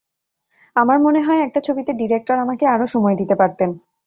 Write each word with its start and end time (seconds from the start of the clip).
আমার 0.75 0.97
মনে 0.99 1.21
হয়, 1.21 1.41
একটা 1.43 1.59
ছবিতে 1.59 1.91
ডিরেক্টর 1.93 2.37
আমাকে 2.39 2.65
আরও 2.67 2.85
সময় 2.85 3.15
দিতে 3.15 3.35
পারতেন। 3.35 3.69